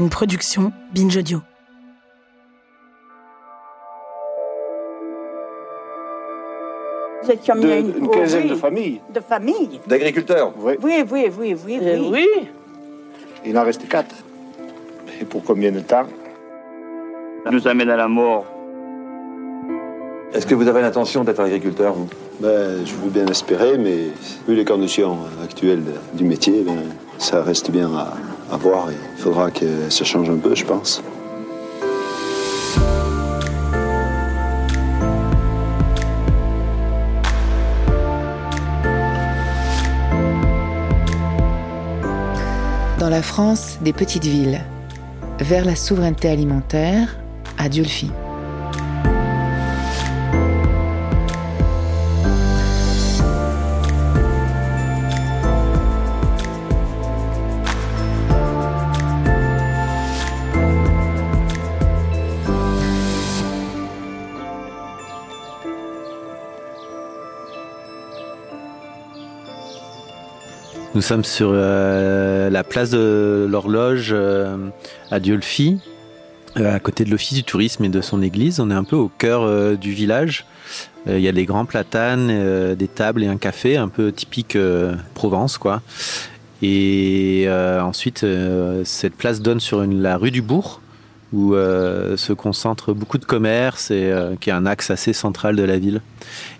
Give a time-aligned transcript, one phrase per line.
[0.00, 1.42] Une production Binge Audio.
[7.28, 9.00] De- une oh, quinzaine oui, de familles.
[9.12, 10.72] De familles D'agriculteurs Oui.
[10.82, 12.26] Oui, oui, oui, oui, Euh, oui.
[12.34, 12.48] oui,
[13.44, 14.14] Il en reste quatre.
[15.20, 16.06] Et pour combien de temps?
[17.44, 18.46] Ça nous amène à la mort.
[20.32, 22.08] Est-ce que vous avez l'intention d'être agriculteur, vous?
[22.40, 24.06] Ben, je veux bien espérer, mais
[24.48, 26.78] vu les conditions actuelles du métier, ben,
[27.18, 28.14] ça reste bien à,
[28.50, 28.88] à voir.
[28.90, 31.02] Il faudra que ça change un peu, je pense.
[42.98, 44.60] Dans la France des petites villes,
[45.40, 47.16] vers la souveraineté alimentaire,
[47.56, 48.10] à Diolfi.
[71.00, 74.68] Nous sommes sur euh, la place de l'horloge euh,
[75.10, 75.78] à Diolfi,
[76.58, 78.60] euh, à côté de l'office du tourisme et de son église.
[78.60, 80.44] On est un peu au cœur du village.
[81.06, 84.58] Il y a des grands platanes, des tables et un café, un peu typique
[85.14, 85.80] Provence, quoi.
[86.60, 88.26] Et ensuite,
[88.84, 90.79] cette place donne sur la rue du Bourg,
[91.32, 95.56] où euh, se concentrent beaucoup de commerces et euh, qui est un axe assez central
[95.56, 96.00] de la ville.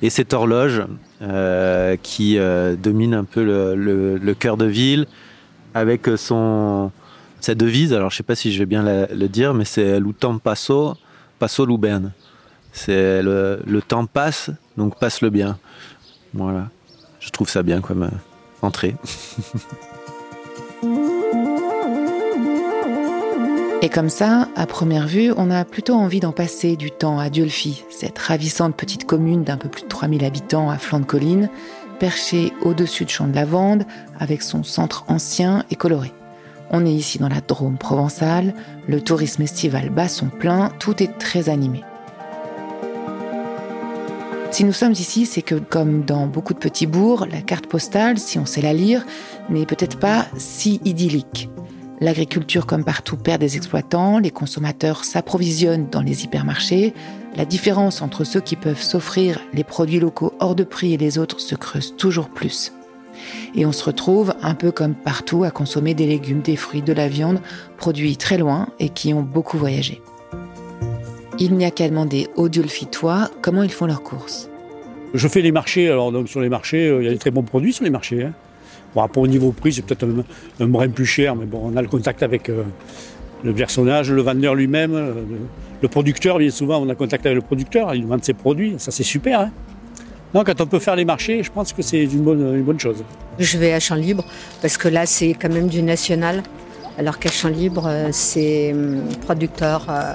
[0.02, 0.82] Et cette horloge
[1.22, 2.38] euh, qui
[2.78, 5.06] domine un peu le, cœur de ville
[5.74, 6.90] avec son
[7.40, 7.92] sa devise.
[7.92, 10.94] Alors je sais pas si je vais bien le dire, mais c'est "Le temps passo,
[11.38, 12.12] passo l'uben".
[12.72, 15.58] C'est le, le temps passe, donc passe le bien.
[16.34, 16.68] Voilà.
[17.18, 18.08] Je trouve ça bien comme
[18.62, 18.94] entrée.
[23.92, 27.82] Comme ça, à première vue, on a plutôt envie d'en passer du temps à Diolfi,
[27.90, 31.50] cette ravissante petite commune d'un peu plus de 3000 habitants à flanc de colline,
[31.98, 33.84] perchée au-dessus de champs de lavande,
[34.20, 36.12] avec son centre ancien et coloré.
[36.70, 38.54] On est ici dans la Drôme provençale,
[38.86, 41.82] le tourisme estival bat son plein, tout est très animé.
[44.52, 48.18] Si nous sommes ici, c'est que comme dans beaucoup de petits bourgs, la carte postale,
[48.18, 49.04] si on sait la lire,
[49.48, 51.50] n'est peut-être pas si idyllique.
[52.00, 56.94] L'agriculture, comme partout, perd des exploitants, les consommateurs s'approvisionnent dans les hypermarchés,
[57.36, 61.18] la différence entre ceux qui peuvent s'offrir les produits locaux hors de prix et les
[61.18, 62.72] autres se creuse toujours plus.
[63.54, 66.94] Et on se retrouve, un peu comme partout, à consommer des légumes, des fruits, de
[66.94, 67.40] la viande,
[67.76, 70.00] produits très loin et qui ont beaucoup voyagé.
[71.38, 74.48] Il n'y a qu'à demander aux Diolfitois comment ils font leurs courses.
[75.12, 77.30] Je fais les marchés, alors donc sur les marchés, euh, il y a des très
[77.30, 78.24] bons produits sur les marchés.
[78.24, 78.32] hein.
[78.94, 80.24] Bon, après, au niveau prix, c'est peut-être un,
[80.64, 82.64] un brin plus cher, mais bon, on a le contact avec euh,
[83.44, 85.38] le personnage, le vendeur lui-même, euh, le,
[85.82, 88.74] le producteur, bien souvent, on a contact avec le producteur, il nous vend ses produits,
[88.78, 89.40] ça c'est super.
[89.40, 89.50] hein.
[90.34, 92.78] Non, quand on peut faire les marchés, je pense que c'est une bonne, une bonne
[92.78, 93.02] chose.
[93.38, 94.24] Je vais à Champ Libre
[94.62, 96.42] parce que là, c'est quand même du national,
[96.98, 99.86] alors qu'à Champ Libre, euh, c'est hum, producteur.
[99.88, 100.14] euh,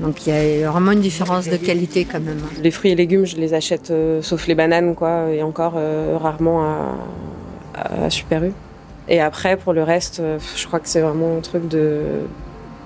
[0.00, 2.40] donc il y a vraiment une différence de qualité quand même.
[2.62, 6.16] Les fruits et légumes, je les achète, euh, sauf les bananes, quoi, et encore euh,
[6.18, 6.96] rarement à,
[7.82, 8.52] à Super U.
[9.08, 12.02] Et après, pour le reste, euh, je crois que c'est vraiment un truc de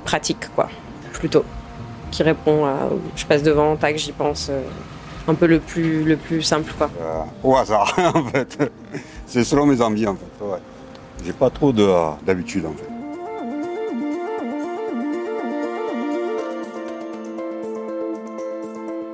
[0.05, 0.69] pratique, quoi,
[1.12, 1.45] plutôt,
[2.11, 2.75] qui répond à.
[3.17, 4.49] Je passe devant, tac, j'y pense.
[4.51, 4.62] euh,
[5.29, 6.89] un peu le plus, le plus simple, quoi.
[7.01, 8.71] Euh, au hasard, en fait.
[9.27, 10.45] C'est selon mes envies, en fait.
[11.25, 11.93] J'ai pas trop de-
[12.25, 12.85] d'habitude, en fait.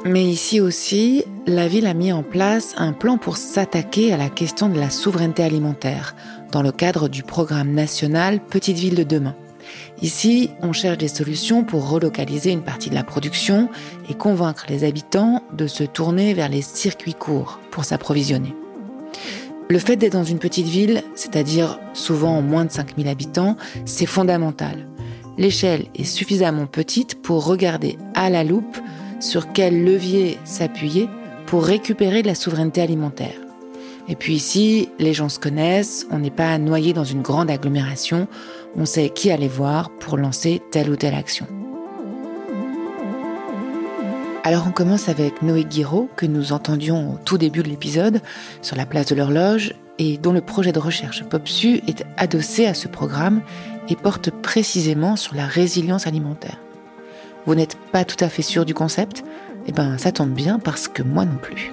[0.05, 4.29] Mais ici aussi, la ville a mis en place un plan pour s'attaquer à la
[4.29, 6.17] question de la souveraineté alimentaire
[6.51, 9.37] dans le cadre du programme national Petite ville de demain.
[10.01, 13.69] Ici, on cherche des solutions pour relocaliser une partie de la production
[14.11, 18.57] et convaincre les habitants de se tourner vers les circuits courts pour s'approvisionner.
[19.71, 24.89] Le fait d'être dans une petite ville, c'est-à-dire souvent moins de 5000 habitants, c'est fondamental.
[25.39, 28.77] L'échelle est suffisamment petite pour regarder à la loupe
[29.23, 31.09] sur quel levier s'appuyer
[31.47, 33.37] pour récupérer de la souveraineté alimentaire.
[34.09, 38.27] Et puis ici, les gens se connaissent, on n'est pas noyé dans une grande agglomération,
[38.77, 41.47] on sait qui aller voir pour lancer telle ou telle action.
[44.45, 48.21] Alors on commence avec Noé Guiraud, que nous entendions au tout début de l'épisode,
[48.61, 52.75] sur la place de l'horloge, et dont le projet de recherche POPSU est adossé à
[52.75, 53.41] ce programme
[53.89, 56.59] et porte précisément sur la résilience alimentaire.
[57.45, 59.25] Vous n'êtes pas tout à fait sûr du concept
[59.67, 61.73] Eh bien, ça tombe bien parce que moi non plus.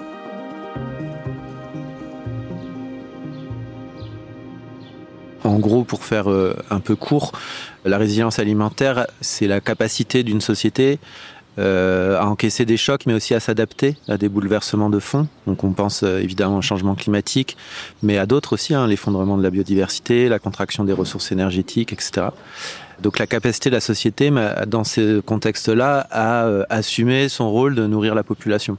[5.44, 7.32] En gros, pour faire euh, un peu court,
[7.86, 11.00] la résilience alimentaire, c'est la capacité d'une société
[11.60, 15.28] euh, à encaisser des chocs, mais aussi à s'adapter à des bouleversements de fond.
[15.48, 17.58] Donc on pense euh, évidemment au changement climatique,
[18.02, 22.28] mais à d'autres aussi, hein, l'effondrement de la biodiversité, la contraction des ressources énergétiques, etc.
[23.02, 24.32] Donc la capacité de la société,
[24.68, 28.78] dans ce contexte-là, à euh, assumer son rôle de nourrir la population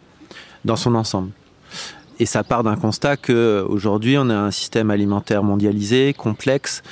[0.64, 1.31] dans son ensemble.
[2.19, 6.82] Et ça part d'un constat que aujourd'hui on a un système alimentaire mondialisé, complexe,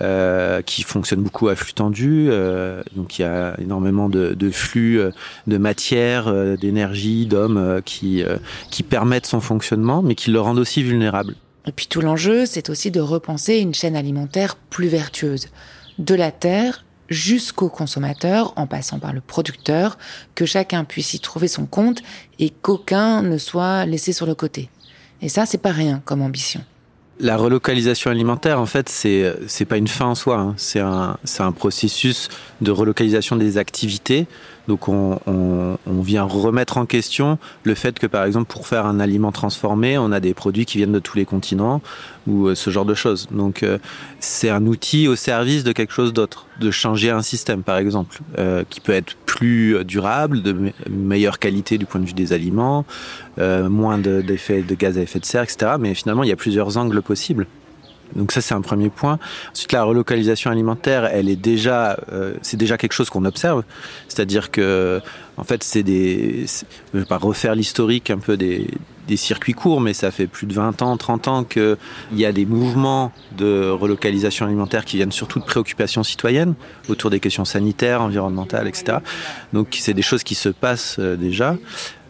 [0.00, 2.28] euh, qui fonctionne beaucoup à flux tendu.
[2.30, 5.00] Euh, donc il y a énormément de, flux
[5.46, 8.24] de matière, d'énergie, d'hommes qui,
[8.70, 11.36] qui permettent son fonctionnement, mais qui le rendent aussi vulnérable.
[11.66, 15.48] Et puis tout l'enjeu, c'est aussi de repenser une chaîne alimentaire plus vertueuse,
[15.98, 19.98] de la terre jusqu'au consommateur, en passant par le producteur,
[20.34, 22.02] que chacun puisse y trouver son compte
[22.38, 24.70] et qu'aucun ne soit laissé sur le côté.
[25.20, 26.64] Et ça, c'est pas rien comme ambition.
[27.20, 30.38] La relocalisation alimentaire, en fait, c'est c'est pas une fin en soi.
[30.38, 30.54] Hein.
[30.56, 32.28] C'est un c'est un processus
[32.60, 34.26] de relocalisation des activités.
[34.68, 38.86] Donc on, on, on, vient remettre en question le fait que par exemple pour faire
[38.86, 41.80] un aliment transformé, on a des produits qui viennent de tous les continents
[42.26, 43.28] ou euh, ce genre de choses.
[43.32, 43.78] Donc euh,
[44.20, 48.20] c'est un outil au service de quelque chose d'autre, de changer un système par exemple,
[48.38, 52.32] euh, qui peut être plus durable, de me meilleure qualité du point de vue des
[52.32, 52.84] aliments,
[53.38, 55.72] euh, moins d'effets de, de gaz à effet de serre, etc.
[55.80, 57.46] Mais finalement il y a plusieurs angles possibles.
[58.16, 59.18] Donc ça c'est un premier point.
[59.52, 63.64] Ensuite la relocalisation alimentaire, elle est déjà euh, c'est déjà quelque chose qu'on observe,
[64.08, 65.00] c'est-à-dire que
[65.36, 66.46] en fait c'est des
[66.92, 68.68] je vais pas refaire l'historique un peu des
[69.16, 71.76] circuits courts, mais ça fait plus de 20 ans, 30 ans qu'il
[72.14, 76.54] y a des mouvements de relocalisation alimentaire qui viennent surtout de préoccupations citoyennes
[76.88, 78.98] autour des questions sanitaires, environnementales, etc.
[79.52, 81.56] Donc c'est des choses qui se passent euh, déjà.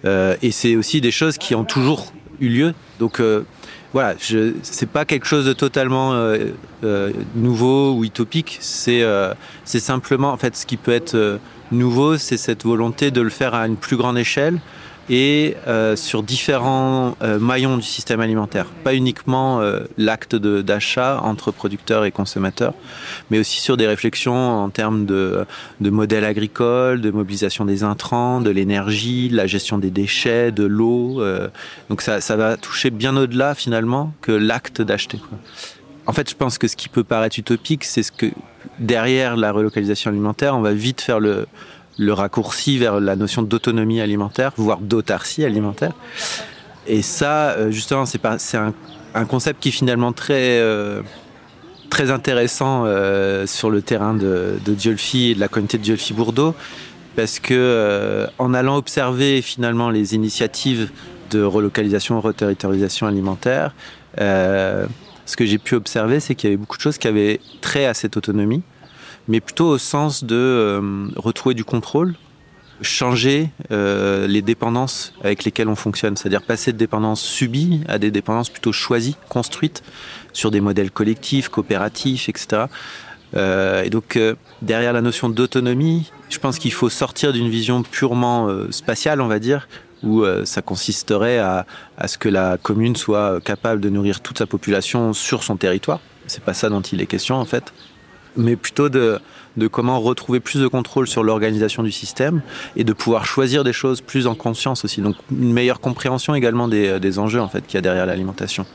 [0.04, 2.74] Euh, et c'est aussi des choses qui ont toujours eu lieu.
[2.98, 3.20] Donc
[3.92, 6.46] voilà, je c'est pas quelque chose de totalement euh,
[6.84, 8.58] euh, nouveau ou utopique.
[8.60, 9.34] C'est euh,
[9.64, 11.38] c'est simplement en fait ce qui peut être euh,
[11.70, 14.58] nouveau, c'est cette volonté de le faire à une plus grande échelle
[15.10, 21.50] et euh, sur différents euh, maillons du système alimentaire, pas uniquement euh, l'acte d'achat entre
[21.50, 22.74] producteurs et consommateurs,
[23.30, 25.44] mais aussi sur des réflexions en termes de,
[25.80, 30.64] de modèles agricoles, de mobilisation des intrants, de l'énergie, de la gestion des déchets, de
[30.64, 31.22] l'eau.
[31.88, 35.20] Donc ça, ça va toucher bien au-delà finalement que l'acte d'acheter.
[36.06, 38.26] En fait, je pense que ce qui peut paraître utopique, c'est ce que
[38.78, 41.46] derrière la relocalisation alimentaire, on va vite faire le,
[41.98, 45.92] le raccourci vers la notion d'autonomie alimentaire, voire d'autarcie alimentaire.
[46.86, 51.02] Et ça, euh, justement, c'est un, concept qui est finalement très, euh,
[51.90, 56.54] très intéressant euh, sur le terrain de, de Diolfi et de la communauté de Diolfi-Bourdeau,
[57.14, 60.90] parce que en allant observer finalement les initiatives
[61.30, 63.74] de relocalisation, reterritorisation alimentaire,
[64.16, 67.84] ce que j'ai pu observer, c'est qu'il y avait beaucoup de choses qui avaient trait
[67.84, 68.62] à cette autonomie,
[69.28, 72.14] mais plutôt au sens de euh, retrouver du contrôle,
[72.80, 78.10] changer euh, les dépendances avec lesquelles on fonctionne, c'est-à-dire passer de dépendances subies à des
[78.10, 79.82] dépendances plutôt choisies, construites
[80.32, 82.64] sur des modèles collectifs, coopératifs, etc.
[83.34, 84.18] Euh, et donc
[84.62, 89.38] derrière la notion d'autonomie, je pense qu'il faut sortir d'une vision purement spatiale, on va
[89.38, 89.68] dire,
[90.02, 91.64] où ça consisterait à,
[91.96, 96.00] à ce que la commune soit capable de nourrir toute sa population sur son territoire.
[96.26, 97.72] C'est pas ça dont il est question en fait
[98.36, 99.18] mais plutôt de,
[99.56, 102.42] de comment retrouver plus de contrôle sur l'organisation du système
[102.76, 105.00] et de pouvoir choisir des choses plus en conscience aussi.
[105.00, 108.66] Donc une meilleure compréhension également des, des enjeux en fait qu'il y a derrière l'alimentation.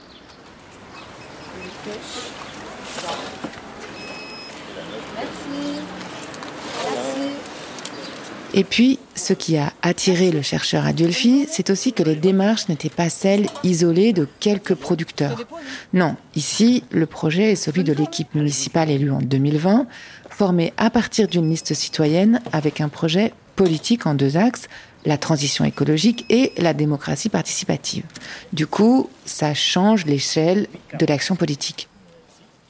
[8.57, 12.89] Et puis, ce qui a attiré le chercheur Adolphi, c'est aussi que les démarches n'étaient
[12.89, 15.45] pas celles isolées de quelques producteurs.
[15.93, 19.85] Non, ici, le projet est celui de l'équipe municipale élue en 2020,
[20.31, 24.67] formée à partir d'une liste citoyenne avec un projet politique en deux axes,
[25.05, 28.05] la transition écologique et la démocratie participative.
[28.53, 30.65] Du coup, ça change l'échelle
[30.97, 31.89] de l'action politique.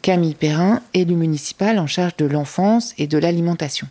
[0.02, 3.88] Camille Perrin, élue municipale en charge de l'enfance et de l'alimentation.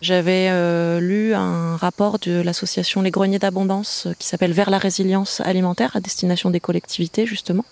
[0.00, 4.78] J'avais euh, lu un rapport de l'association Les Greniers d'Abondance euh, qui s'appelle Vers la
[4.78, 7.64] résilience alimentaire à destination des collectivités, justement.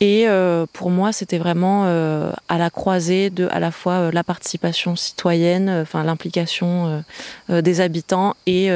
[0.00, 4.10] Et euh, pour moi, c'était vraiment euh, à la croisée de à la fois euh,
[4.12, 7.02] la participation citoyenne, euh, enfin l'implication
[7.50, 8.68] euh, des habitants et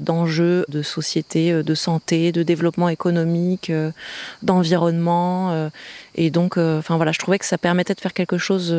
[0.00, 3.72] d'enjeux de société, de santé, de développement économique,
[4.42, 5.70] d'environnement.
[6.14, 8.74] et donc, enfin voilà, je trouvais que ça permettait de faire quelque chose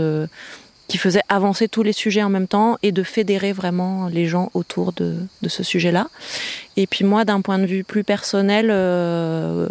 [0.88, 4.50] qui faisait avancer tous les sujets en même temps et de fédérer vraiment les gens
[4.53, 6.08] autour de, de ce sujet-là.
[6.77, 9.67] Et puis moi, d'un point de vue plus personnel, euh,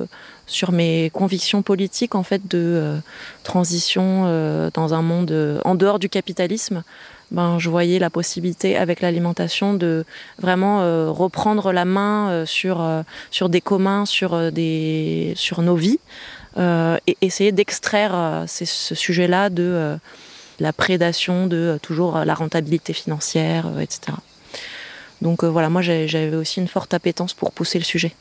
[0.46, 2.98] sur mes convictions politiques en fait de euh,
[3.42, 6.84] transition euh, dans un monde euh, en dehors du capitalisme,
[7.32, 10.04] ben, je voyais la possibilité avec l'alimentation de
[10.38, 15.62] vraiment euh, reprendre la main euh, sur, euh, sur des communs, sur, euh, des, sur
[15.62, 15.98] nos vies,
[16.58, 19.98] et essayer d'extraire ce sujet-là de
[20.60, 24.12] la prédation, de euh, toujours euh, la rentabilité financière, euh, etc.
[25.22, 28.12] Donc voilà, moi j'avais aussi une forte appétence pour pousser le sujet.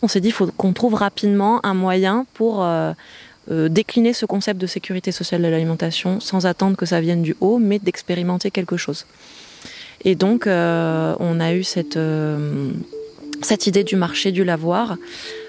[0.00, 2.66] On s'est dit faut qu'on trouve rapidement un moyen pour
[3.46, 7.58] décliner ce concept de sécurité sociale de l'alimentation sans attendre que ça vienne du haut,
[7.58, 9.04] mais d'expérimenter quelque chose.
[10.02, 11.98] Et donc, on a eu cette
[13.66, 14.96] idée du marché du lavoir,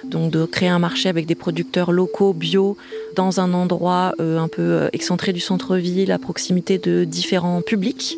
[0.03, 2.77] donc de créer un marché avec des producteurs locaux bio
[3.15, 8.17] dans un endroit euh, un peu euh, excentré du centre-ville, à proximité de différents publics,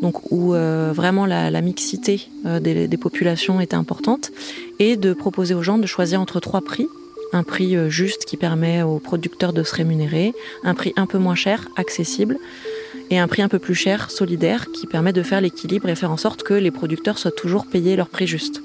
[0.00, 2.28] donc où euh, vraiment la, mixité
[2.60, 4.30] des, populations était importante,
[4.78, 6.86] et de proposer aux gens de choisir entre trois prix.
[7.32, 10.32] Un prix juste qui permet aux producteurs de se rémunérer,
[10.64, 12.38] un prix un peu moins cher, accessible,
[13.10, 16.10] et un prix un peu plus cher, solidaire, qui permet de faire l'équilibre et faire
[16.10, 18.62] en sorte que les producteurs soient toujours payés leur prix juste.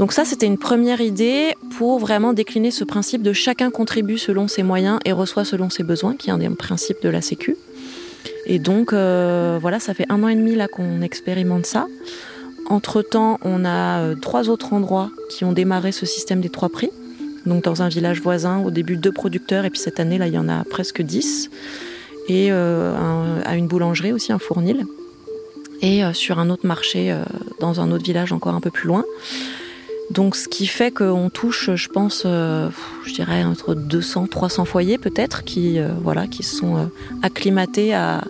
[0.00, 4.48] Donc ça, c'était une première idée pour vraiment décliner ce principe de chacun contribue selon
[4.48, 7.54] ses moyens et reçoit selon ses besoins, qui est un des principes de la Sécu.
[8.46, 11.86] Et donc, euh, voilà, ça fait un an et demi là qu'on expérimente ça.
[12.64, 16.88] Entre-temps, on a euh, trois autres endroits qui ont démarré ce système des trois prix.
[17.44, 20.32] Donc dans un village voisin, au début deux producteurs, et puis cette année, là, il
[20.32, 21.50] y en a presque dix.
[22.26, 24.86] Et euh, à une boulangerie aussi, un fournil.
[25.82, 27.14] Et sur un autre marché,
[27.58, 29.04] dans un autre village encore un peu plus loin.
[30.10, 32.68] Donc, ce qui fait qu'on touche, je pense, euh,
[33.06, 36.84] je dirais entre 200, 300 foyers peut-être qui, euh, voilà, qui sont euh,
[37.22, 38.22] acclimatés à,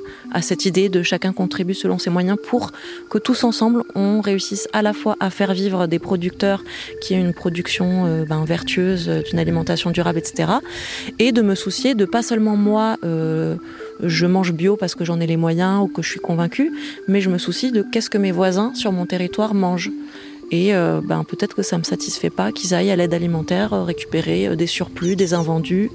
[0.43, 2.71] cette idée de chacun contribue selon ses moyens pour
[3.09, 6.63] que tous ensemble, on réussisse à la fois à faire vivre des producteurs
[7.01, 10.53] qui aient une production ben, vertueuse, d'une alimentation durable, etc.
[11.19, 15.27] Et de me soucier de pas seulement moi, je mange bio parce que j'en ai
[15.27, 16.71] les moyens ou que je suis convaincue,
[17.09, 19.91] mais je me soucie de qu'est-ce que mes voisins sur mon territoire mangent.
[20.51, 23.85] Et euh, ben, peut-être que ça me satisfait pas qu'ils aillent à l'aide alimentaire euh,
[23.85, 25.91] récupérer euh, des surplus, des invendus,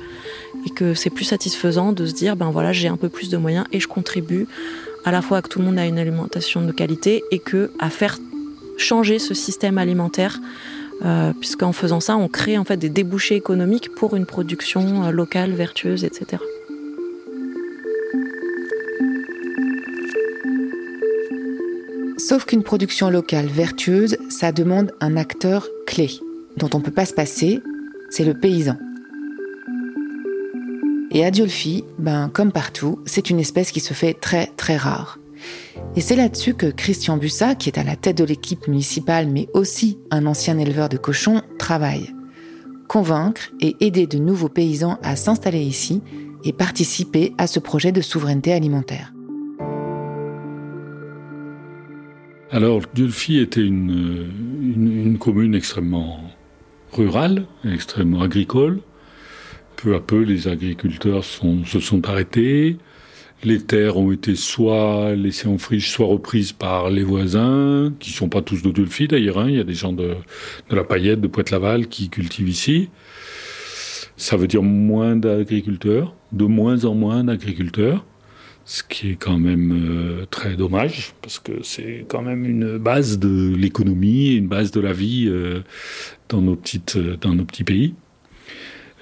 [0.65, 3.37] et que c'est plus satisfaisant de se dire ben voilà j'ai un peu plus de
[3.37, 4.47] moyens et je contribue
[5.03, 7.71] à la fois à que tout le monde a une alimentation de qualité et que
[7.79, 8.17] à faire
[8.77, 10.39] changer ce système alimentaire,
[11.39, 16.03] puisqu'en faisant ça on crée en fait des débouchés économiques pour une production locale, vertueuse,
[16.03, 16.41] etc.
[22.27, 26.09] Sauf qu'une production locale vertueuse, ça demande un acteur clé,
[26.57, 27.61] dont on ne peut pas se passer,
[28.09, 28.77] c'est le paysan.
[31.11, 35.19] Et à Diolfi, ben, comme partout, c'est une espèce qui se fait très très rare.
[35.95, 39.47] Et c'est là-dessus que Christian Bussa, qui est à la tête de l'équipe municipale mais
[39.53, 42.09] aussi un ancien éleveur de cochons, travaille.
[42.87, 46.01] Convaincre et aider de nouveaux paysans à s'installer ici
[46.43, 49.14] et participer à ce projet de souveraineté alimentaire.
[52.51, 54.29] Alors, Dulphy était une,
[54.61, 56.19] une, une commune extrêmement
[56.91, 58.81] rurale, extrêmement agricole.
[59.75, 62.77] Peu à peu, les agriculteurs se sont arrêtés.
[63.43, 68.29] Les terres ont été soit laissées en friche, soit reprises par les voisins, qui sont
[68.29, 69.39] pas tous de Dulphy d'ailleurs.
[69.39, 69.49] hein.
[69.49, 70.15] Il y a des gens de,
[70.69, 72.89] la Paillette, de Pointe-Laval qui cultivent ici.
[74.17, 78.05] Ça veut dire moins d'agriculteurs, de moins en moins d'agriculteurs
[78.65, 83.19] ce qui est quand même euh, très dommage, parce que c'est quand même une base
[83.19, 85.61] de l'économie, une base de la vie euh,
[86.29, 87.93] dans, nos petites, euh, dans nos petits pays.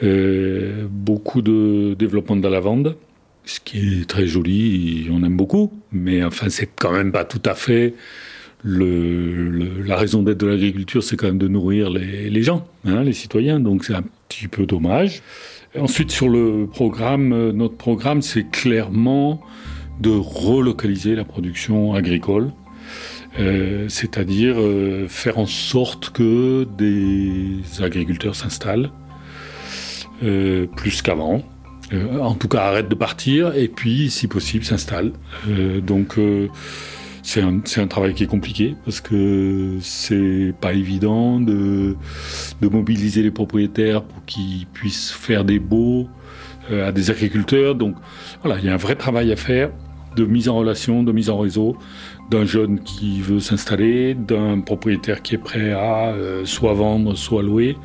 [0.02, 2.98] Beaucoup de développement de la lavande,
[3.46, 7.42] ce qui est très joli, on aime beaucoup, mais enfin c'est quand même pas tout
[7.46, 7.94] à fait
[8.66, 13.14] la raison d'être de l'agriculture, c'est quand même de nourrir les, les gens, hein, les
[13.14, 15.22] citoyens, donc c'est un petit peu dommage.
[15.80, 19.42] Ensuite, sur le programme, euh, notre programme, c'est clairement
[20.00, 22.52] de relocaliser la production agricole,
[23.40, 28.92] euh, c'est-à-dire euh, faire en sorte que des agriculteurs s'installent
[30.78, 31.44] plus qu'avant.
[31.92, 35.12] En tout cas, arrêtent de partir et puis, si possible, s'installent.
[35.86, 36.18] Donc,
[37.26, 41.96] C'est un, travail qui est compliqué parce que c'est pas évident de,
[42.62, 46.10] mobiliser les propriétaires pour qu'ils puissent faire des baux
[46.70, 47.76] euh, à des agriculteurs.
[47.76, 47.96] Donc
[48.44, 49.72] voilà, il y a un vrai travail à faire
[50.18, 51.78] de mise en relation, de mise en réseau
[52.30, 57.42] d'un jeune qui veut s'installer, d'un propriétaire qui est prêt à euh, soit vendre, soit
[57.42, 57.78] louer.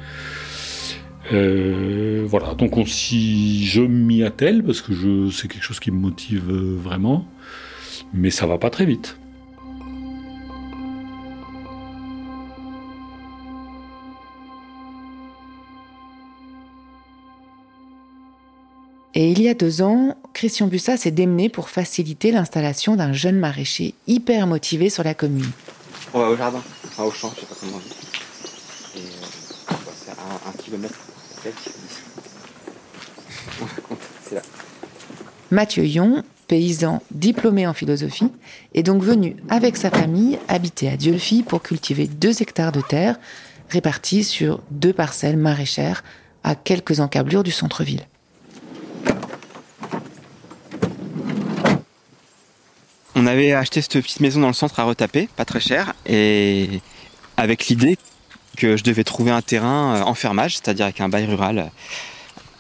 [1.33, 5.99] Euh, voilà, donc on, si je m'y attelle, parce que c'est quelque chose qui me
[5.99, 7.25] motive vraiment,
[8.13, 9.17] mais ça va pas très vite.
[19.15, 23.39] Et il y a deux ans, Christian Bussa s'est démené pour faciliter l'installation d'un jeune
[23.39, 25.51] maraîcher hyper motivé sur la commune.
[26.13, 27.95] On va au jardin, enfin au champ, je sais pas comment on dit.
[28.97, 30.99] Et euh, c'est un, un kilomètre
[34.23, 34.43] C'est là.
[35.51, 38.31] Mathieu Yon, paysan diplômé en philosophie,
[38.75, 43.19] est donc venu avec sa famille habiter à Dieulfi pour cultiver deux hectares de terre
[43.71, 46.05] répartis sur deux parcelles maraîchères
[46.45, 48.07] à quelques encablures du centre-ville.
[53.21, 56.81] On avait acheté cette petite maison dans le centre à retaper, pas très cher, et
[57.37, 57.99] avec l'idée
[58.57, 61.65] que je devais trouver un terrain euh, en fermage, c'est-à-dire avec un bail rural euh,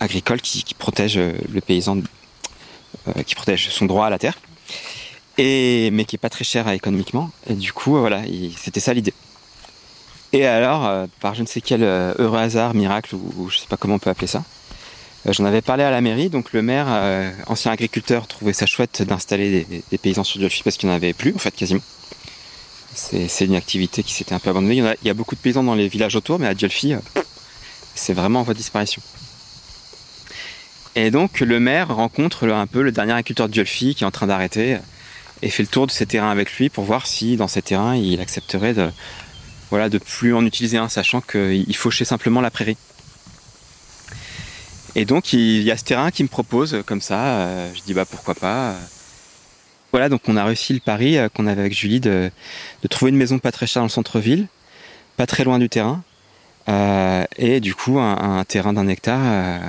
[0.01, 1.99] agricole qui, protège euh, le paysan,
[3.25, 4.37] qui protège son droit à la terre,
[5.39, 7.31] et, mais qui est pas très cher économiquement.
[7.49, 8.23] Et du coup, voilà,
[8.57, 9.15] c'était ça l'idée.
[10.33, 13.77] Et alors, par je ne sais quel heureux hasard, miracle, ou, ou je sais pas
[13.77, 14.43] comment on peut appeler ça,
[15.33, 19.03] j'en avais parlé à la mairie, donc le maire, euh, ancien agriculteur, trouvait ça chouette
[19.03, 21.83] d'installer des, paysans sur Diolfi parce qu'il n'y en avait plus, en fait, quasiment.
[22.95, 24.77] C'est une activité qui s'était un peu abandonnée.
[25.03, 26.99] Il y, a, beaucoup de paysans dans les villages autour, mais à Diolfi, euh,
[27.95, 29.03] c'est vraiment en voie de disparition.
[30.95, 34.11] Et donc le maire rencontre un peu le dernier agriculteur de Diolfi qui est en
[34.11, 34.79] train d'arrêter
[35.43, 37.95] et fait le tour de ses terrains avec lui pour voir si dans ces terrains
[37.95, 38.91] il accepterait de
[39.71, 42.77] voilà de plus en utiliser un, sachant qu'il fauchait simplement la prairie.
[44.99, 47.25] Et donc il y a ce terrain qui me propose comme ça.
[47.27, 48.75] Euh, je dis bah pourquoi pas.
[49.93, 52.33] Voilà, donc on a réussi le pari euh, qu'on avait avec Julie de,
[52.91, 54.49] trouver une maison pas très chère dans le centre-ville,
[55.17, 56.03] pas très loin du terrain,
[56.69, 59.61] euh, et du coup un, terrain d'un hectare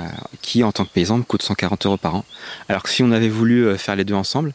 [0.42, 2.24] qui en tant que paysan me coûte 140 euros par an.
[2.68, 4.52] Alors que si on avait voulu faire les deux ensemble,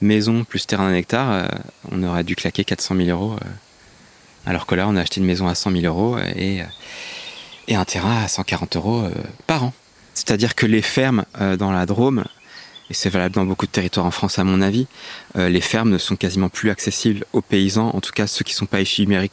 [0.00, 1.50] maison plus terrain d'un hectare,
[1.92, 3.36] on aurait dû claquer 400 000 euros.
[4.46, 6.62] alors que là on a acheté une maison à 100 000 euros et,
[7.68, 9.06] et un terrain à 140 euros
[9.46, 9.74] par an.
[10.14, 12.24] C'est-à-dire que les fermes euh, dans la Drôme,
[12.90, 14.86] et c'est valable dans beaucoup de territoires en France à mon avis,
[15.36, 18.54] euh, les fermes ne sont quasiment plus accessibles aux paysans, en tout cas ceux qui
[18.54, 19.30] sont pas issus du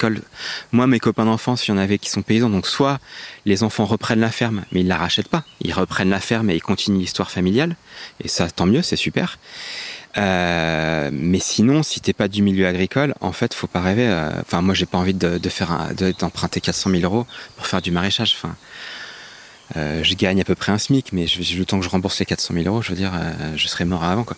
[0.72, 3.00] Moi, mes copains d'enfance, il y en avait qui sont paysans, donc soit
[3.46, 6.56] les enfants reprennent la ferme, mais ils la rachètent pas, ils reprennent la ferme et
[6.56, 7.76] ils continuent l'histoire familiale,
[8.24, 9.38] et ça tant mieux, c'est super.
[10.18, 14.14] Euh, mais sinon, si t'es pas du milieu agricole, en fait, faut pas rêver.
[14.42, 15.40] Enfin, moi, j'ai pas envie de,
[16.20, 18.36] d'emprunter 400 000 euros pour faire du maraîchage.
[19.78, 22.20] Euh, je gagne à peu près un SMIC, mais je, le temps que je rembourse
[22.20, 24.36] les 400 000 euros, je veux dire, euh, je serais mort avant, quoi.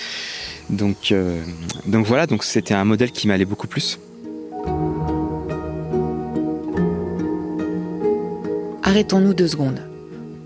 [0.70, 1.42] donc, euh,
[1.86, 3.98] donc voilà, donc c'était un modèle qui m'allait beaucoup plus.
[8.82, 9.82] Arrêtons-nous deux secondes.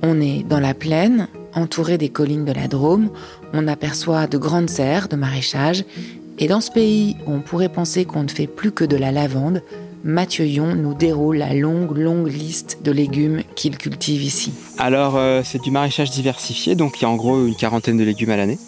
[0.02, 3.10] On est dans la plaine, entouré des collines de la Drôme,
[3.52, 5.84] on aperçoit de grandes serres de maraîchage,
[6.38, 9.62] et dans ce pays on pourrait penser qu'on ne fait plus que de la lavande,
[10.04, 14.52] Mathieu Yon nous déroule la longue, longue liste de légumes qu'il cultive ici.
[14.78, 18.04] Alors, euh, c'est du maraîchage diversifié, donc il y a en gros une quarantaine de
[18.04, 18.58] légumes à l'année.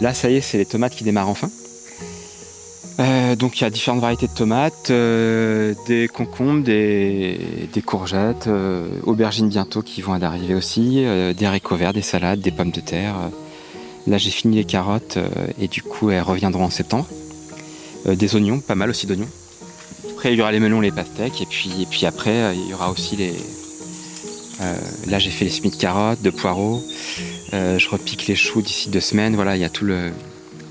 [0.00, 1.48] Là, ça y est, c'est les tomates qui démarrent enfin.
[2.98, 7.38] Euh, donc il y a différentes variétés de tomates, euh, des concombres, des,
[7.86, 8.48] courgettes,
[9.04, 11.04] aubergines bientôt qui vont arriver aussi,
[11.36, 13.14] des haricots verts, des salades, des pommes de terre.
[14.06, 15.18] Là j'ai fini les carottes
[15.58, 17.06] et du coup elles reviendront en septembre.
[18.06, 19.28] des oignons, pas mal aussi d'oignons.
[20.20, 22.68] Après, il y aura les melons, les pastèques, et puis, et puis après, euh, il
[22.68, 23.32] y aura aussi les.
[24.60, 24.74] Euh,
[25.06, 26.84] là, j'ai fait les semis de carottes, de poireaux.
[27.54, 29.34] Euh, je repique les choux d'ici deux semaines.
[29.34, 30.10] Voilà, il y a tout le,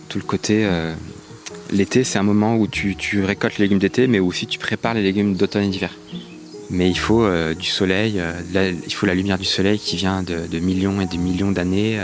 [0.08, 0.70] tout le côté.
[1.72, 5.02] L'été, c'est un moment où tu, récoltes les légumes d'été, mais aussi tu prépares les
[5.02, 5.96] légumes d'automne et d'hiver.
[6.70, 8.22] Mais il faut du soleil,
[8.54, 11.98] il faut la lumière du soleil qui vient de, de millions et de millions d'années.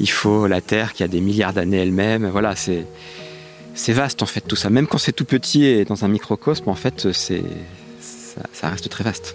[0.00, 2.28] il faut la terre qui a des milliards d'années elle-même.
[2.28, 2.86] Voilà, c'est
[3.80, 4.68] c'est vaste en fait tout ça.
[4.68, 7.42] Même quand c'est tout petit et dans un microcosme, en fait, c'est
[8.52, 9.34] ça, reste très vaste.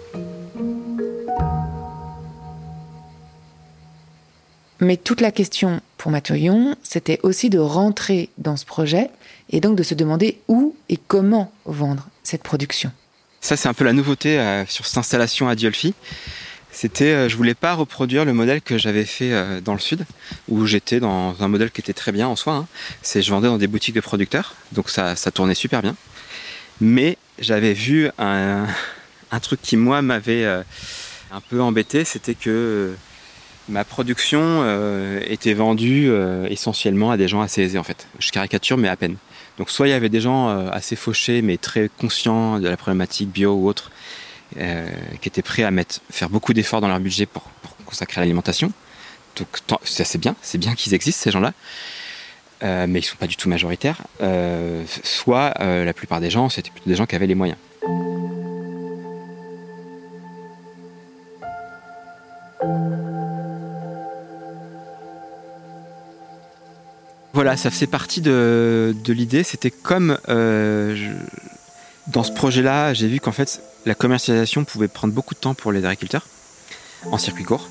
[4.78, 9.10] Mais toute la question pour Yon, c'était aussi de rentrer dans ce projet
[9.50, 12.92] et donc de se demander où et comment vendre cette production.
[13.40, 15.94] Ça, c'est un peu la nouveauté euh, sur cette installation à Diolfi
[16.76, 20.04] C'était, euh, je voulais pas reproduire le modèle que j'avais fait euh, dans le sud,
[20.46, 22.52] où j'étais dans un modèle qui était très bien en soi.
[22.52, 22.66] hein.
[23.00, 25.96] C'est, je vendais dans des boutiques de producteurs, donc ça, ça tournait super bien.
[26.82, 28.66] Mais j'avais vu un,
[29.40, 30.62] truc qui moi m'avait euh,
[31.32, 32.94] un peu embêté, c'était que
[33.70, 34.62] ma production
[35.22, 36.08] était vendue
[36.48, 38.06] essentiellement à des gens assez aisés en fait.
[38.20, 39.16] Je caricature mais à peine.
[39.58, 43.28] Donc soit il y avait des gens assez fauchés mais très conscients de la problématique
[43.28, 43.90] bio ou autre,
[44.58, 44.88] euh,
[45.20, 47.42] qui étaient prêts à mettre, faire beaucoup d'efforts dans leur budget pour,
[47.84, 48.72] consacrer à l'alimentation.
[49.36, 49.46] Donc
[49.84, 51.52] ça c'est bien, c'est bien qu'ils existent ces gens-là.
[52.62, 54.02] Euh, mais ils sont pas du tout majoritaires.
[54.22, 57.58] Euh, soit la plupart des gens, c'était plutôt des gens qui avaient les moyens.
[67.34, 69.42] Voilà, ça faisait partie de, de l'idée.
[69.42, 70.18] C'était comme
[72.06, 75.72] dans ce projet-là, j'ai vu qu'en fait la commercialisation pouvait prendre beaucoup de temps pour
[75.72, 76.26] les agriculteurs
[77.10, 77.68] en circuit court.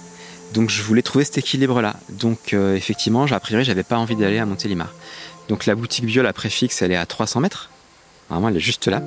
[0.53, 1.97] Donc je voulais trouver cet équilibre-là.
[2.09, 4.93] Donc euh, effectivement, a priori, j'avais pas envie d'aller à Montélimar.
[5.49, 7.69] Donc la boutique bio, la préfixe, elle est à 300 mètres.
[8.29, 9.03] Vraiment, elle est juste là.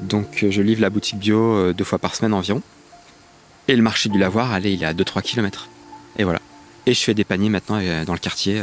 [0.00, 2.62] Donc euh, je livre la boutique bio euh, deux fois par semaine environ.
[3.68, 5.68] Et le marché du lavoir, allez, il est à 2-3 km.
[6.18, 6.40] Et voilà.
[6.86, 8.62] Et je fais des paniers maintenant dans le quartier,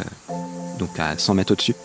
[0.80, 1.76] donc à 100 mètres au-dessus.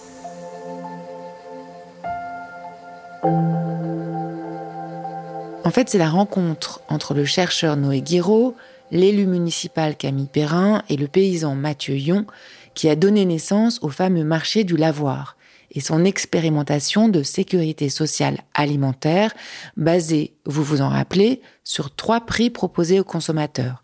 [5.68, 8.56] En fait, c'est la rencontre entre le chercheur Noé Guiraud,
[8.90, 12.24] l'élu municipal Camille Perrin et le paysan Mathieu Yon
[12.72, 15.36] qui a donné naissance au fameux marché du lavoir
[15.70, 19.34] et son expérimentation de sécurité sociale alimentaire
[19.76, 23.82] basée, vous vous en rappelez, sur trois prix proposés aux consommateurs.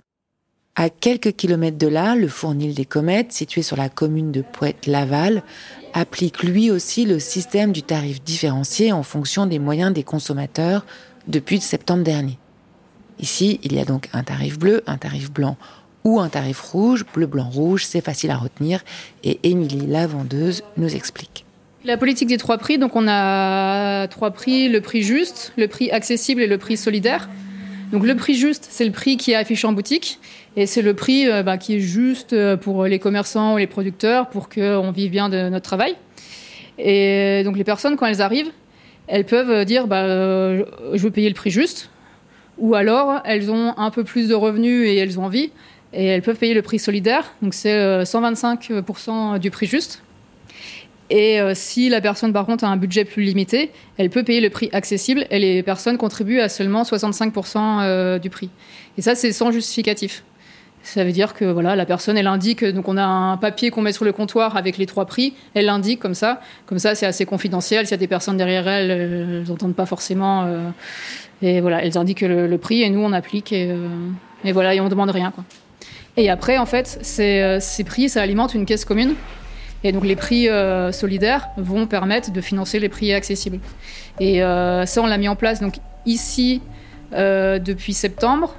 [0.76, 5.42] À quelques kilomètres de là, le Fournil des Comètes, situé sur la commune de Poète-Laval,
[5.92, 10.86] applique lui aussi le système du tarif différencié en fonction des moyens des consommateurs
[11.28, 12.38] depuis septembre dernier.
[13.18, 15.56] Ici, il y a donc un tarif bleu, un tarif blanc
[16.04, 17.04] ou un tarif rouge.
[17.14, 18.84] Bleu, blanc, rouge, c'est facile à retenir.
[19.22, 21.44] Et Émilie, la vendeuse, nous explique.
[21.84, 25.90] La politique des trois prix, donc on a trois prix, le prix juste, le prix
[25.90, 27.28] accessible et le prix solidaire.
[27.92, 30.18] Donc le prix juste, c'est le prix qui est affiché en boutique
[30.56, 33.66] et c'est le prix euh, bah, qui est juste euh, pour les commerçants ou les
[33.66, 35.94] producteurs pour qu'on vive bien de notre travail.
[36.78, 38.50] Et donc les personnes, quand elles arrivent,
[39.06, 40.64] elles peuvent dire bah, euh,
[40.94, 41.90] je veux payer le prix juste
[42.58, 45.50] ou alors elles ont un peu plus de revenus et elles ont envie
[45.92, 47.32] et elles peuvent payer le prix solidaire.
[47.42, 50.02] Donc c'est euh, 125% du prix juste.
[51.10, 54.40] Et euh, si la personne, par contre, a un budget plus limité, elle peut payer
[54.40, 58.48] le prix accessible et les personnes contribuent à seulement 65% euh, du prix.
[58.96, 60.24] Et ça, c'est sans justificatif.
[60.84, 63.80] Ça veut dire que voilà, la personne, elle indique, donc on a un papier qu'on
[63.80, 66.42] met sur le comptoir avec les trois prix, elle l'indique comme ça.
[66.66, 67.86] Comme ça, c'est assez confidentiel.
[67.86, 70.44] S'il y a des personnes derrière elle, euh, elles n'entendent pas forcément.
[70.44, 70.68] euh,
[71.40, 73.50] et voilà, elles indiquent le, prix et nous, on applique.
[73.50, 75.32] Et, euh, voilà, et on demande rien.
[76.18, 79.14] Et après, en fait, ces, prix, ça alimente une caisse commune.
[79.84, 80.48] Et donc les prix
[80.92, 83.58] solidaires vont permettre de financer les prix accessibles.
[84.20, 86.62] Et ça, on l'a mis en place donc ici
[87.12, 88.54] depuis septembre.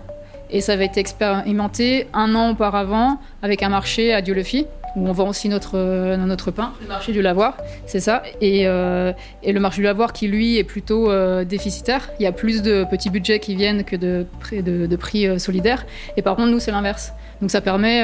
[0.52, 5.12] Et ça avait été expérimenté un an auparavant avec un marché à Dieu-le-Fit, où on
[5.12, 6.72] vend aussi notre, euh, notre pain.
[6.82, 8.24] Le marché du lavoir, c'est ça.
[8.42, 9.12] Et, euh,
[9.46, 12.10] le marché du lavoir qui, lui, est plutôt euh, déficitaire.
[12.20, 15.38] Il y a plus de petits budgets qui viennent que de, prix- de, prix euh,
[15.40, 15.86] solidaires.
[16.16, 17.12] Et par contre, nous, c'est l'inverse.
[17.42, 18.02] Donc ça permet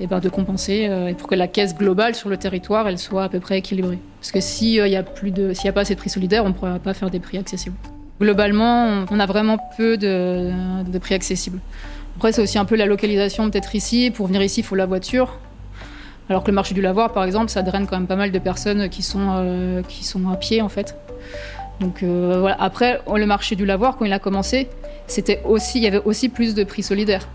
[0.00, 3.28] eh ben, de compenser pour que la caisse globale sur le territoire, elle soit à
[3.28, 3.98] peu près équilibrée.
[4.20, 6.48] Parce que s'il n'y a, plus de- y a pas assez de prix solidaires, on
[6.48, 7.76] ne pourra pas faire des prix accessibles.
[8.20, 11.58] Globalement, on- a vraiment peu de, prix accessibles.
[12.16, 14.10] Après, c'est aussi un peu la localisation peut-être ici.
[14.10, 15.38] Pour venir ici, il faut la voiture.
[16.28, 18.38] Alors que le marché du lavoir, par exemple, ça draine quand même pas mal de
[18.38, 20.96] personnes qui sont, euh, qui sont à pied, en fait.
[21.80, 22.56] Donc euh, voilà.
[22.60, 24.68] Après, le marché du lavoir, quand il a commencé,
[25.06, 27.26] c'était aussi, il y avait aussi plus de prix solidaires.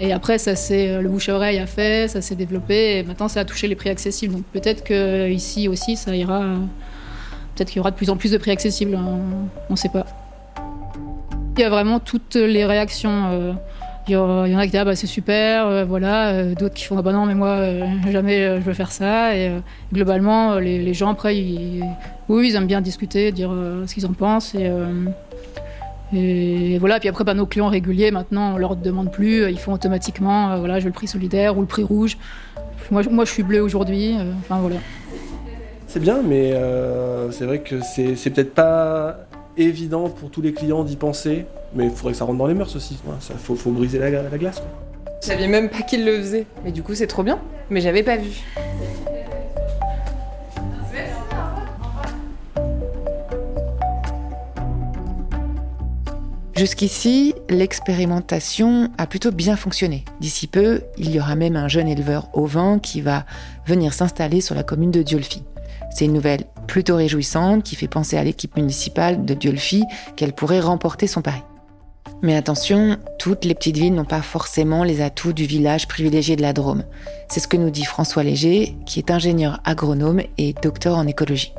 [0.00, 3.28] Et après, ça c'est le bouche à oreille a fait, ça s'est développé, et maintenant
[3.28, 4.34] ça a touché les prix accessibles.
[4.34, 6.42] Donc peut-être que ici aussi, ça ira.
[6.42, 6.56] euh,
[7.54, 8.94] Peut-être qu'il y aura de plus en plus de prix accessibles.
[8.96, 9.18] hein,
[9.68, 10.06] on ne sait pas.
[11.54, 13.26] Il y a vraiment toutes les réactions.
[13.30, 13.52] euh,
[14.08, 16.30] Il y, en a qui disent ah bah c'est super, euh, voilà.
[16.30, 17.58] euh, D'autres qui font ah bah non mais moi
[18.10, 19.36] jamais je veux faire ça.
[19.36, 19.52] Et
[19.92, 21.84] globalement, les, gens après, ils,
[22.28, 23.50] oui, ils aiment bien discuter, dire
[23.86, 24.54] ce qu'ils en pensent.
[26.14, 27.00] Et, voilà.
[27.00, 30.78] Puis après, bah, nos clients réguliers maintenant, on leur demande plus, ils font automatiquement voilà,
[30.78, 32.16] je veux le prix solidaire ou le prix rouge.
[32.90, 34.16] Moi, moi je suis bleu aujourd'hui.
[34.40, 34.76] Enfin voilà.
[35.86, 36.54] C'est bien, mais
[37.30, 41.90] c'est vrai que c'est peut-être pas évident pour tous les clients d'y penser, mais il
[41.90, 42.98] faudrait que ça rentre dans les mœurs aussi.
[43.30, 44.60] Il faut, faut briser la, la glace.
[44.60, 44.68] quoi.
[45.22, 46.46] Je savais même pas qu'il le faisait.
[46.64, 47.38] Mais du coup, c'est trop bien.
[47.70, 48.42] Mais j'avais pas vu.
[56.54, 60.04] Jusqu'ici, l'expérimentation a plutôt bien fonctionné.
[60.20, 63.24] D'ici peu, il y aura même un jeune éleveur au vin qui va
[63.66, 65.42] venir s'installer sur la commune de Diolfi.
[65.94, 69.84] C'est une nouvelle plutôt réjouissante qui fait penser à l'équipe municipale de Diolfi
[70.16, 71.42] qu'elle pourrait remporter son pari.
[72.22, 76.42] Mais attention, toutes les petites villes n'ont pas forcément les atouts du village privilégié de
[76.42, 76.84] la Drôme.
[77.28, 81.52] C'est ce que nous dit François Léger, qui est ingénieur agronome et docteur en écologie.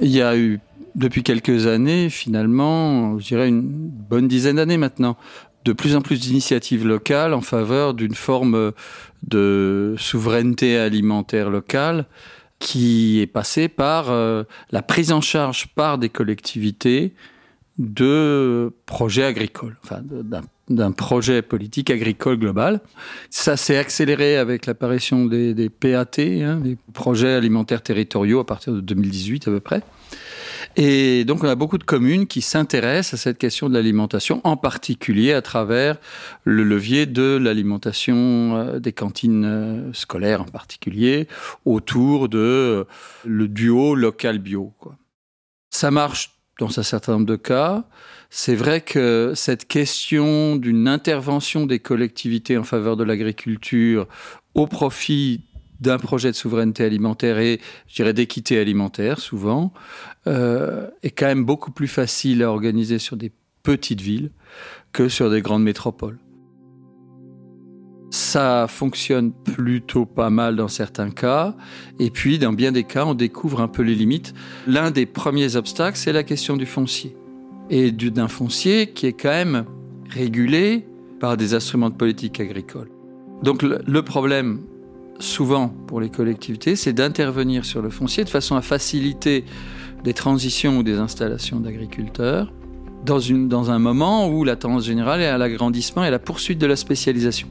[0.00, 0.60] Il y a eu,
[0.94, 5.16] depuis quelques années, finalement, je dirais une bonne dizaine d'années maintenant,
[5.64, 8.72] de plus en plus d'initiatives locales en faveur d'une forme
[9.26, 12.06] de souveraineté alimentaire locale
[12.60, 17.14] qui est passée par euh, la prise en charge par des collectivités
[17.78, 20.02] de projets agricoles, enfin
[20.68, 22.80] d'un projet politique agricole global.
[23.30, 28.80] Ça s'est accéléré avec l'apparition des, PAT, hein, des projets alimentaires territoriaux à partir de
[28.80, 29.82] 2018 à peu près.
[30.76, 34.56] Et donc, on a beaucoup de communes qui s'intéressent à cette question de l'alimentation, en
[34.56, 35.98] particulier à travers
[36.44, 41.26] le levier de l'alimentation euh, des cantines euh, scolaires en particulier,
[41.64, 42.84] autour de euh,
[43.24, 44.72] le duo local-bio.
[45.70, 47.84] Ça marche dans un certain nombre de cas.
[48.28, 54.06] C'est vrai que cette question d'une intervention des collectivités en faveur de l'agriculture
[54.54, 55.42] au profit
[55.80, 59.72] d'un projet de souveraineté alimentaire et, je dirais, d'équité alimentaire, souvent,
[60.26, 64.30] euh, est quand même beaucoup plus facile à organiser sur des petites villes
[64.92, 66.18] que sur des grandes métropoles.
[68.10, 71.54] Ça fonctionne plutôt pas mal dans certains cas,
[71.98, 74.34] et puis dans bien des cas, on découvre un peu les limites.
[74.66, 77.16] L'un des premiers obstacles, c'est la question du foncier,
[77.70, 79.64] et d'un foncier qui est quand même
[80.10, 80.84] régulé
[81.20, 82.90] par des instruments de politique agricole.
[83.42, 84.60] Donc le problème
[85.20, 89.44] souvent pour les collectivités, c'est d'intervenir sur le foncier de façon à faciliter
[90.02, 92.52] des transitions ou des installations d'agriculteurs
[93.04, 96.58] dans, dans un moment où la tendance générale est à l'agrandissement et à la poursuite
[96.58, 97.48] de la spécialisation.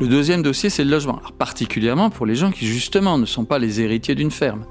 [0.00, 3.58] Le deuxième dossier, c'est le logement, particulièrement pour les gens qui justement ne sont pas
[3.58, 4.64] les héritiers d'une ferme.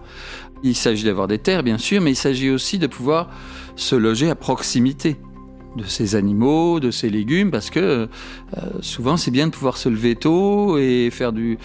[0.64, 3.30] Il s'agit d'avoir des terres, bien sûr, mais il s'agit aussi de pouvoir
[3.76, 5.16] se loger à proximité
[5.76, 8.08] de ces animaux, de ces légumes, parce que euh,
[8.82, 11.58] souvent c'est bien de pouvoir se lever tôt et faire du...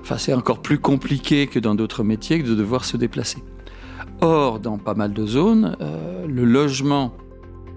[0.00, 3.38] Enfin, c'est encore plus compliqué que dans d'autres métiers que de devoir se déplacer.
[4.20, 7.12] Or, dans pas mal de zones, euh, le logement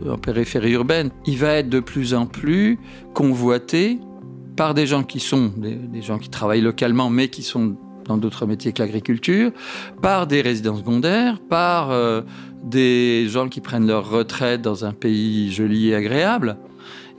[0.08, 2.80] en périphérie urbaine, il va être de plus en plus
[3.14, 4.00] convoité
[4.56, 7.76] par des gens qui sont des, gens qui travaillent localement, mais qui sont
[8.08, 9.52] dans d'autres métiers que l'agriculture,
[10.02, 12.22] par des résidents secondaires, par euh,
[12.64, 16.58] des gens qui prennent leur retraite dans un pays joli et agréable.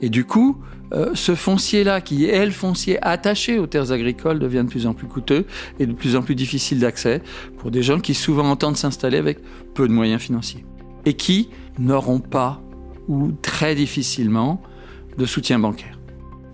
[0.01, 0.57] Et du coup,
[0.93, 4.93] euh, ce foncier-là, qui est le foncier attaché aux terres agricoles, devient de plus en
[4.93, 5.45] plus coûteux
[5.79, 7.21] et de plus en plus difficile d'accès
[7.57, 9.39] pour des gens qui souvent entendent s'installer avec
[9.73, 10.65] peu de moyens financiers
[11.05, 12.61] et qui n'auront pas
[13.07, 14.61] ou très difficilement
[15.17, 15.99] de soutien bancaire.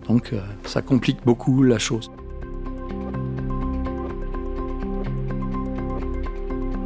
[0.08, 2.12] Donc euh, ça complique beaucoup la chose.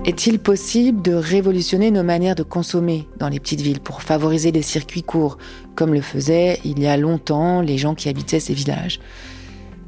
[0.07, 4.61] Est-il possible de révolutionner nos manières de consommer dans les petites villes pour favoriser les
[4.61, 5.37] circuits courts,
[5.75, 9.01] comme le faisaient il y a longtemps les gens qui habitaient ces villages?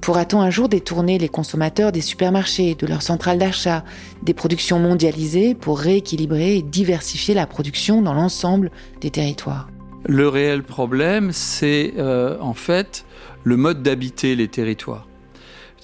[0.02, 3.86] Pourra-t-on un jour détourner les consommateurs des supermarchés, de leurs centrales d'achat,
[4.22, 9.70] des productions mondialisées pour rééquilibrer et diversifier la production dans l'ensemble des territoires?
[10.06, 13.06] Le réel problème, c'est euh, en fait
[13.46, 15.08] le mode d'habiter les territoires.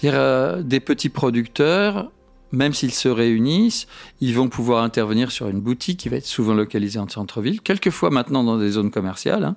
[0.04, 2.12] euh, des petits producteurs
[2.51, 3.88] même s'ils se réunissent,
[4.21, 8.10] ils vont pouvoir intervenir sur une boutique qui va être souvent localisée en centre-ville, quelquefois
[8.10, 9.55] maintenant dans des zones commerciales, hein,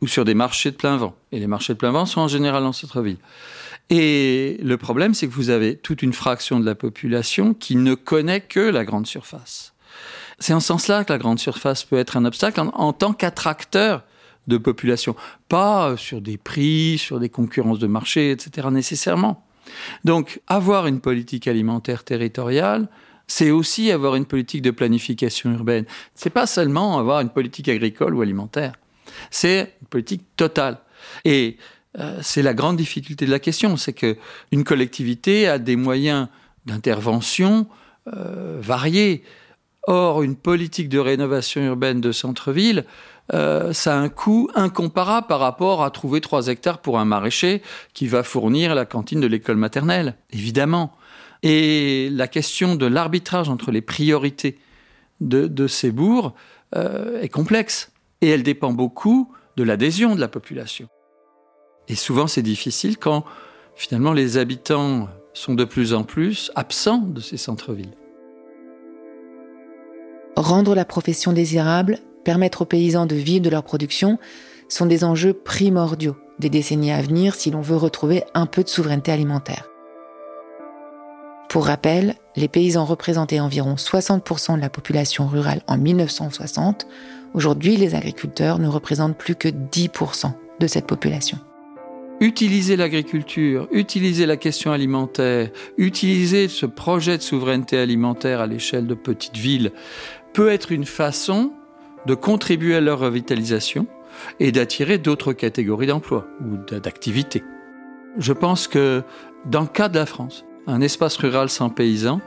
[0.00, 1.14] ou sur des marchés de plein vent.
[1.32, 3.18] Et les marchés de plein vent sont en général en centre-ville.
[3.90, 7.94] Et le problème, c'est que vous avez toute une fraction de la population qui ne
[7.94, 9.74] connaît que la grande surface.
[10.38, 14.02] C'est en ce sens-là que la grande surface peut être un obstacle en tant qu'attracteur
[14.48, 15.14] de population,
[15.48, 18.68] pas sur des prix, sur des concurrences de marché, etc.
[18.70, 19.46] nécessairement.
[20.04, 22.88] Donc, avoir une politique alimentaire territoriale,
[23.26, 25.84] c'est aussi avoir une politique de planification urbaine.
[26.14, 28.74] C'est pas seulement avoir une politique agricole ou alimentaire.
[29.30, 30.78] C'est une politique totale.
[31.24, 31.56] Et
[31.98, 34.16] euh, c'est la grande difficulté de la question, c'est que
[34.50, 36.28] une collectivité a des moyens
[36.66, 37.66] d'intervention
[38.08, 39.22] euh, variés.
[39.88, 42.84] Or, une politique de rénovation urbaine de centre-ville,
[43.32, 47.62] euh, ça a un coût incomparable par rapport à trouver 3 hectares pour un maraîcher
[47.94, 50.92] qui va fournir la cantine de l'école maternelle, évidemment.
[51.42, 54.58] Et la question de l'arbitrage entre les priorités
[55.20, 56.34] de, ces bourgs
[56.76, 57.92] euh, est complexe.
[58.20, 60.88] Et elle dépend beaucoup de l'adhésion de la population.
[61.88, 63.24] Et souvent, c'est difficile quand
[63.74, 67.96] finalement les habitants sont de plus en plus absents de ces centres-villes.
[70.36, 74.18] Rendre la profession désirable, permettre aux paysans de vivre de leur production,
[74.68, 78.68] sont des enjeux primordiaux des décennies à venir si l'on veut retrouver un peu de
[78.68, 79.68] souveraineté alimentaire.
[81.48, 86.86] Pour rappel, les paysans représentaient environ 60% de la population rurale en 1960.
[87.34, 91.38] Aujourd'hui, les agriculteurs ne représentent plus que 10% de cette population.
[92.20, 98.94] Utiliser l'agriculture, utiliser la question alimentaire, utiliser ce projet de souveraineté alimentaire à l'échelle de
[98.94, 99.72] petites villes
[100.32, 101.52] peut être une façon
[102.06, 103.86] de contribuer à leur revitalisation
[104.40, 107.44] et d'attirer d'autres catégories d'emplois ou d'activités.
[108.18, 109.02] Je pense que
[109.46, 112.20] dans le cas de la France, un espace rural sans paysans,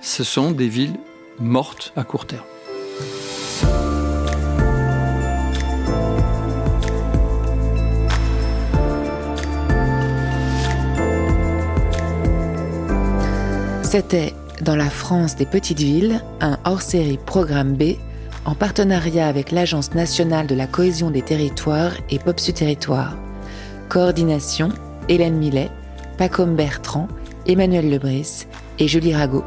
[0.00, 0.96] ce sont des villes
[1.38, 2.44] mortes à court terme.
[13.82, 17.96] C'était dans la France des petites villes, un hors-série Programme B
[18.44, 23.16] en partenariat avec l'Agence nationale de la cohésion des territoires et Popsu Territoire.
[23.88, 24.70] Coordination
[25.08, 25.70] Hélène Millet,
[26.18, 27.08] Pacom Bertrand,
[27.46, 28.46] Emmanuel Lebris
[28.78, 29.44] et Julie Rago.